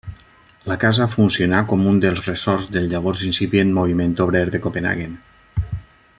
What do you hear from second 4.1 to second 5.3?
obrer de Copenhaguen.